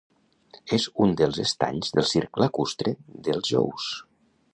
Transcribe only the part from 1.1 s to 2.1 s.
dels estanys del